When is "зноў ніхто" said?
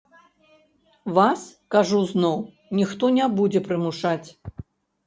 2.13-3.05